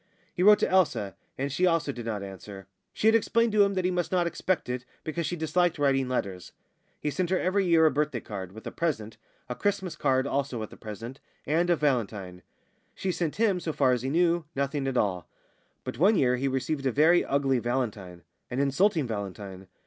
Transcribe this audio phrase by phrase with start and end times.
[0.33, 3.75] He wrote to Elsa, and she also did not answer she had explained to him
[3.75, 6.53] that he must not expect it, because she disliked writing letters.
[6.99, 9.17] He sent her every year a birthday card (with a present),
[9.47, 12.41] a Christmas card (also with a present), and a valentine.
[12.95, 15.29] She sent him, so far as he knew, nothing at all;
[15.83, 19.67] but one year he received a very ugly valentine, an insulting valentine.